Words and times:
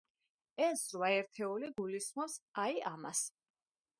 ეს 0.67 0.85
რვა 0.93 1.09
ერთეული 1.17 1.69
გულისხმობს, 1.81 2.39
აი, 2.65 2.83
ამას. 2.95 3.25